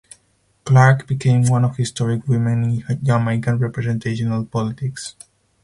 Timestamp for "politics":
4.47-5.15